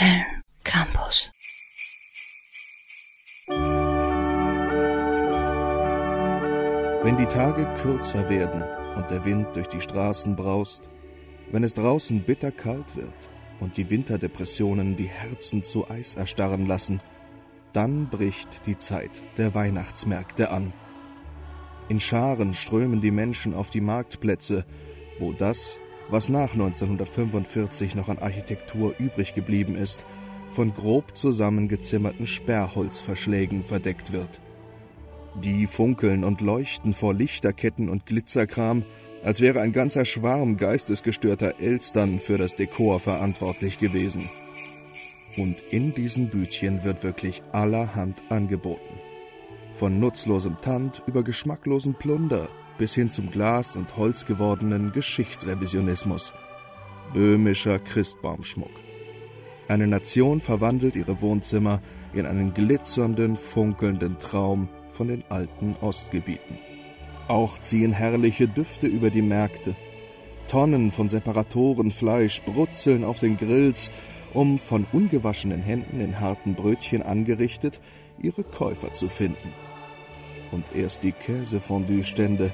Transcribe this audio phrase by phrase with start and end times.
[0.00, 0.24] Köln
[0.64, 1.30] Campus.
[7.02, 8.62] Wenn die Tage kürzer werden
[8.96, 10.88] und der Wind durch die Straßen braust,
[11.52, 13.12] wenn es draußen bitterkalt wird
[13.60, 17.02] und die Winterdepressionen die Herzen zu Eis erstarren lassen,
[17.74, 20.72] dann bricht die Zeit der Weihnachtsmärkte an.
[21.90, 24.64] In Scharen strömen die Menschen auf die Marktplätze,
[25.18, 25.74] wo das,
[26.10, 30.04] was nach 1945 noch an Architektur übrig geblieben ist,
[30.52, 34.40] von grob zusammengezimmerten Sperrholzverschlägen verdeckt wird.
[35.42, 38.82] Die funkeln und leuchten vor Lichterketten und Glitzerkram,
[39.22, 44.28] als wäre ein ganzer Schwarm geistesgestörter Elstern für das Dekor verantwortlich gewesen.
[45.36, 48.98] Und in diesen Bütchen wird wirklich allerhand angeboten.
[49.74, 52.48] Von nutzlosem Tand über geschmacklosen Plunder
[52.80, 56.32] bis hin zum Glas- und Holz gewordenen Geschichtsrevisionismus.
[57.12, 58.70] Böhmischer Christbaumschmuck.
[59.68, 61.82] Eine Nation verwandelt ihre Wohnzimmer
[62.14, 66.56] in einen glitzernden, funkelnden Traum von den alten Ostgebieten.
[67.28, 69.76] Auch ziehen herrliche Düfte über die Märkte.
[70.48, 73.90] Tonnen von Separatorenfleisch brutzeln auf den Grills,
[74.32, 77.78] um von ungewaschenen Händen in harten Brötchen angerichtet
[78.18, 79.52] ihre Käufer zu finden.
[80.50, 82.50] Und erst die Käsefondue-Stände.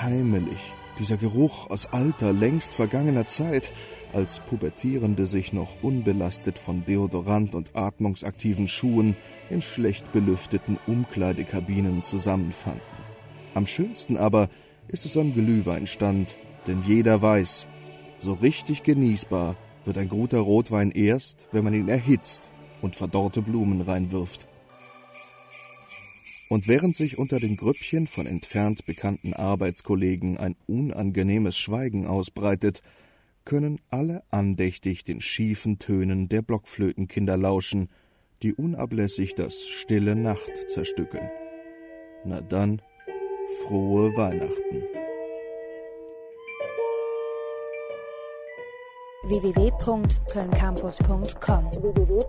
[0.00, 0.58] Heimelig,
[0.98, 3.70] dieser Geruch aus alter, längst vergangener Zeit,
[4.12, 9.16] als Pubertierende sich noch unbelastet von Deodorant und atmungsaktiven Schuhen
[9.50, 12.80] in schlecht belüfteten Umkleidekabinen zusammenfanden.
[13.54, 14.48] Am schönsten aber
[14.88, 17.66] ist es am Glühweinstand, denn jeder weiß,
[18.20, 23.82] so richtig genießbar wird ein guter Rotwein erst, wenn man ihn erhitzt und verdorrte Blumen
[23.82, 24.46] reinwirft.
[26.52, 32.82] Und während sich unter den Grüppchen von entfernt bekannten Arbeitskollegen ein unangenehmes Schweigen ausbreitet,
[33.46, 37.88] können alle andächtig den schiefen Tönen der Blockflötenkinder lauschen,
[38.42, 41.30] die unablässig das stille Nacht zerstückeln.
[42.26, 42.82] Na dann,
[43.62, 44.82] frohe Weihnachten.
[49.24, 52.22] www.kölncampus.com www